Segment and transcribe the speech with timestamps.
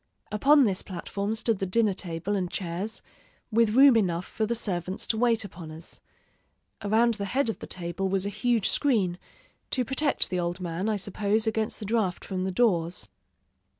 [0.31, 3.03] Upon this platform stood the dinner table and chairs,
[3.51, 5.99] with room enough for the servants to wait upon us.
[6.83, 9.19] Around the head of the table was a huge screen,
[9.69, 13.09] to protect the old man, I suppose, against the draught from the doors....